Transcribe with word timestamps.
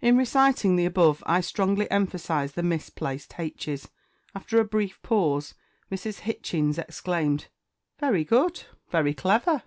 In 0.00 0.16
re 0.16 0.24
citing 0.24 0.76
the 0.76 0.86
above 0.86 1.22
I 1.26 1.42
strongly 1.42 1.90
emphasized 1.90 2.54
the 2.54 2.62
misplaced 2.62 3.34
h's. 3.38 3.90
After 4.34 4.58
a 4.58 4.64
brief 4.64 5.02
pause, 5.02 5.52
Mrs. 5.92 6.20
Hitchings 6.20 6.78
exclaimed, 6.78 7.48
"Very 7.98 8.24
good; 8.24 8.62
very 8.90 9.12
clever." 9.12 9.62